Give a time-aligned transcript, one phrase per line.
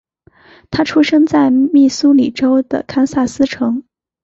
[0.71, 3.83] 他出生在密苏里州的堪萨斯城。